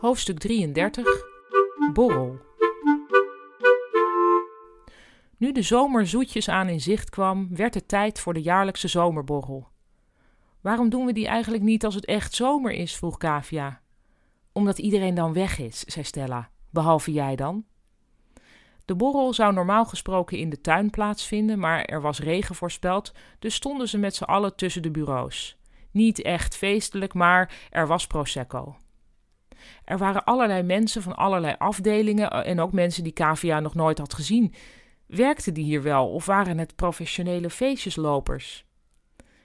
Hoofdstuk 0.00 0.38
33 0.38 1.04
Borrel 1.92 2.38
Nu 5.36 5.52
de 5.52 5.62
zomer 5.62 6.06
zoetjes 6.06 6.48
aan 6.48 6.68
in 6.68 6.80
zicht 6.80 7.10
kwam, 7.10 7.56
werd 7.56 7.74
het 7.74 7.88
tijd 7.88 8.20
voor 8.20 8.34
de 8.34 8.42
jaarlijkse 8.42 8.88
zomerborrel. 8.88 9.68
Waarom 10.60 10.88
doen 10.88 11.06
we 11.06 11.12
die 11.12 11.26
eigenlijk 11.26 11.62
niet 11.62 11.84
als 11.84 11.94
het 11.94 12.04
echt 12.04 12.34
zomer 12.34 12.72
is? 12.72 12.96
vroeg 12.96 13.16
Kavia. 13.16 13.80
Omdat 14.52 14.78
iedereen 14.78 15.14
dan 15.14 15.32
weg 15.32 15.58
is, 15.58 15.80
zei 15.80 16.04
Stella. 16.04 16.50
Behalve 16.70 17.12
jij 17.12 17.36
dan. 17.36 17.64
De 18.84 18.94
borrel 18.94 19.32
zou 19.32 19.52
normaal 19.52 19.84
gesproken 19.84 20.38
in 20.38 20.50
de 20.50 20.60
tuin 20.60 20.90
plaatsvinden, 20.90 21.58
maar 21.58 21.84
er 21.84 22.00
was 22.00 22.18
regen 22.20 22.54
voorspeld, 22.54 23.12
dus 23.38 23.54
stonden 23.54 23.88
ze 23.88 23.98
met 23.98 24.14
z'n 24.14 24.24
allen 24.24 24.56
tussen 24.56 24.82
de 24.82 24.90
bureaus. 24.90 25.56
Niet 25.90 26.22
echt 26.22 26.56
feestelijk, 26.56 27.14
maar 27.14 27.68
er 27.70 27.86
was 27.86 28.06
prosecco. 28.06 28.76
Er 29.88 29.98
waren 29.98 30.24
allerlei 30.24 30.62
mensen 30.62 31.02
van 31.02 31.16
allerlei 31.16 31.54
afdelingen 31.58 32.30
eh, 32.30 32.50
en 32.50 32.60
ook 32.60 32.72
mensen 32.72 33.02
die 33.02 33.12
Kavia 33.12 33.60
nog 33.60 33.74
nooit 33.74 33.98
had 33.98 34.14
gezien. 34.14 34.54
Werkten 35.06 35.54
die 35.54 35.64
hier 35.64 35.82
wel 35.82 36.08
of 36.08 36.26
waren 36.26 36.58
het 36.58 36.76
professionele 36.76 37.50
feestjeslopers? 37.50 38.64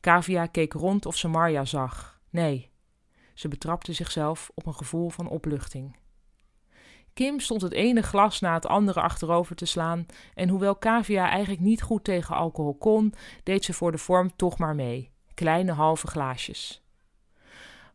Kavia 0.00 0.46
keek 0.46 0.72
rond 0.72 1.06
of 1.06 1.16
ze 1.16 1.28
Marja 1.28 1.64
zag. 1.64 2.20
Nee, 2.30 2.70
ze 3.34 3.48
betrapte 3.48 3.92
zichzelf 3.92 4.50
op 4.54 4.66
een 4.66 4.74
gevoel 4.74 5.08
van 5.08 5.28
opluchting. 5.28 5.96
Kim 7.12 7.40
stond 7.40 7.60
het 7.60 7.72
ene 7.72 8.02
glas 8.02 8.40
na 8.40 8.54
het 8.54 8.66
andere 8.66 9.00
achterover 9.00 9.56
te 9.56 9.66
slaan 9.66 10.06
en 10.34 10.48
hoewel 10.48 10.76
Kavia 10.76 11.28
eigenlijk 11.28 11.60
niet 11.60 11.82
goed 11.82 12.04
tegen 12.04 12.36
alcohol 12.36 12.74
kon, 12.74 13.14
deed 13.42 13.64
ze 13.64 13.72
voor 13.72 13.92
de 13.92 13.98
vorm 13.98 14.36
toch 14.36 14.58
maar 14.58 14.74
mee. 14.74 15.10
Kleine 15.34 15.72
halve 15.72 16.06
glaasjes. 16.06 16.83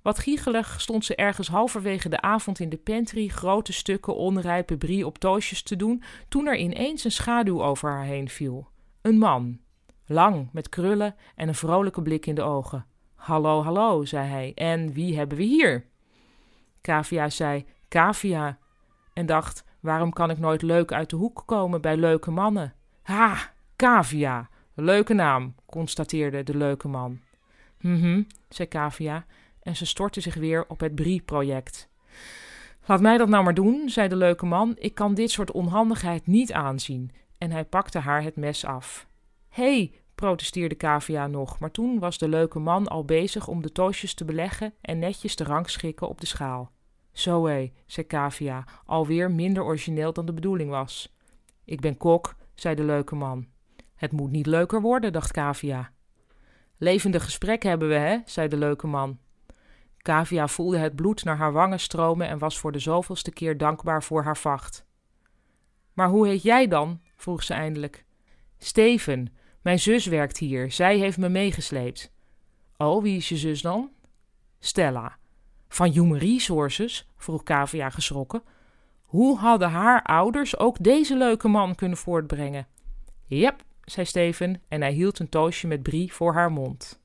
Wat 0.01 0.19
giegelig 0.19 0.81
stond 0.81 1.05
ze 1.05 1.15
ergens 1.15 1.47
halverwege 1.47 2.09
de 2.09 2.21
avond 2.21 2.59
in 2.59 2.69
de 2.69 2.77
pantry 2.77 3.27
grote 3.27 3.73
stukken 3.73 4.15
onrijpe 4.15 4.77
brie 4.77 5.05
op 5.05 5.17
toosjes 5.17 5.63
te 5.63 5.75
doen, 5.75 6.03
toen 6.29 6.47
er 6.47 6.57
ineens 6.57 7.03
een 7.03 7.11
schaduw 7.11 7.63
over 7.63 7.89
haar 7.89 8.03
heen 8.03 8.29
viel. 8.29 8.67
Een 9.01 9.17
man. 9.17 9.59
Lang, 10.05 10.49
met 10.51 10.69
krullen 10.69 11.15
en 11.35 11.47
een 11.47 11.55
vrolijke 11.55 12.01
blik 12.01 12.25
in 12.25 12.35
de 12.35 12.41
ogen. 12.41 12.85
Hallo, 13.15 13.63
hallo, 13.63 14.05
zei 14.05 14.27
hij. 14.27 14.51
En 14.55 14.93
wie 14.93 15.17
hebben 15.17 15.37
we 15.37 15.43
hier? 15.43 15.85
Kavia 16.81 17.29
zei, 17.29 17.65
Kavia. 17.87 18.57
En 19.13 19.25
dacht, 19.25 19.63
waarom 19.79 20.13
kan 20.13 20.29
ik 20.29 20.39
nooit 20.39 20.61
leuk 20.61 20.91
uit 20.91 21.09
de 21.09 21.15
hoek 21.15 21.43
komen 21.45 21.81
bij 21.81 21.97
leuke 21.97 22.31
mannen? 22.31 22.73
Ha, 23.01 23.53
Kavia. 23.75 24.49
Leuke 24.73 25.13
naam, 25.13 25.55
constateerde 25.65 26.43
de 26.43 26.57
leuke 26.57 26.87
man. 26.87 27.19
Mhm, 27.77 28.21
zei 28.49 28.67
Kavia 28.67 29.25
en 29.69 29.75
ze 29.75 29.85
stortte 29.85 30.21
zich 30.21 30.35
weer 30.35 30.65
op 30.67 30.79
het 30.79 30.95
Brie-project. 30.95 31.89
Laat 32.85 33.01
mij 33.01 33.17
dat 33.17 33.29
nou 33.29 33.43
maar 33.43 33.53
doen, 33.53 33.89
zei 33.89 34.07
de 34.07 34.15
leuke 34.15 34.45
man. 34.45 34.75
Ik 34.77 34.95
kan 34.95 35.13
dit 35.13 35.31
soort 35.31 35.51
onhandigheid 35.51 36.27
niet 36.27 36.53
aanzien. 36.53 37.11
En 37.37 37.51
hij 37.51 37.65
pakte 37.65 37.99
haar 37.99 38.23
het 38.23 38.35
mes 38.35 38.65
af. 38.65 39.07
Hé, 39.49 39.63
hey, 39.63 39.93
protesteerde 40.15 40.75
Kavia 40.75 41.27
nog, 41.27 41.59
maar 41.59 41.71
toen 41.71 41.99
was 41.99 42.17
de 42.17 42.27
leuke 42.27 42.59
man 42.59 42.87
al 42.87 43.05
bezig 43.05 43.47
om 43.47 43.61
de 43.61 43.71
toosjes 43.71 44.13
te 44.13 44.25
beleggen 44.25 44.73
en 44.81 44.99
netjes 44.99 45.35
te 45.35 45.43
rangschikken 45.43 46.07
op 46.09 46.19
de 46.19 46.27
schaal. 46.27 46.71
Zo 47.11 47.45
hé, 47.45 47.71
zei 47.85 48.07
Kavia, 48.07 48.63
alweer 48.85 49.31
minder 49.31 49.63
origineel 49.63 50.13
dan 50.13 50.25
de 50.25 50.33
bedoeling 50.33 50.69
was. 50.69 51.15
Ik 51.65 51.79
ben 51.79 51.97
kok, 51.97 52.35
zei 52.55 52.75
de 52.75 52.83
leuke 52.83 53.15
man. 53.15 53.47
Het 53.95 54.11
moet 54.11 54.31
niet 54.31 54.45
leuker 54.45 54.81
worden, 54.81 55.13
dacht 55.13 55.31
Kavia. 55.31 55.91
Levende 56.77 57.19
gesprek 57.19 57.63
hebben 57.63 57.87
we, 57.87 57.95
hè, 57.95 58.17
zei 58.25 58.47
de 58.47 58.57
leuke 58.57 58.87
man. 58.87 59.19
Kavia 60.01 60.47
voelde 60.47 60.77
het 60.77 60.95
bloed 60.95 61.23
naar 61.23 61.37
haar 61.37 61.51
wangen 61.51 61.79
stromen 61.79 62.27
en 62.27 62.37
was 62.37 62.59
voor 62.59 62.71
de 62.71 62.79
zoveelste 62.79 63.31
keer 63.31 63.57
dankbaar 63.57 64.03
voor 64.03 64.23
haar 64.23 64.37
vacht. 64.37 64.85
Maar 65.93 66.09
hoe 66.09 66.27
heet 66.27 66.41
jij 66.41 66.67
dan? 66.67 67.01
vroeg 67.15 67.43
ze 67.43 67.53
eindelijk. 67.53 68.05
Steven, 68.57 69.33
mijn 69.61 69.79
zus 69.79 70.05
werkt 70.05 70.37
hier. 70.37 70.71
Zij 70.71 70.97
heeft 70.97 71.17
me 71.17 71.29
meegesleept. 71.29 72.11
Oh, 72.77 73.03
wie 73.03 73.17
is 73.17 73.29
je 73.29 73.37
zus 73.37 73.61
dan? 73.61 73.91
Stella. 74.59 75.17
Van 75.67 75.91
Human 75.91 76.17
Resources? 76.17 77.07
vroeg 77.17 77.43
Kavia 77.43 77.89
geschrokken. 77.89 78.43
Hoe 79.01 79.37
hadden 79.37 79.69
haar 79.69 80.03
ouders 80.03 80.57
ook 80.57 80.83
deze 80.83 81.17
leuke 81.17 81.47
man 81.47 81.75
kunnen 81.75 81.97
voortbrengen? 81.97 82.67
Jep, 83.25 83.63
zei 83.83 84.05
Steven 84.05 84.61
en 84.67 84.81
hij 84.81 84.91
hield 84.91 85.19
een 85.19 85.29
toosje 85.29 85.67
met 85.67 85.83
brie 85.83 86.13
voor 86.13 86.33
haar 86.33 86.51
mond. 86.51 87.01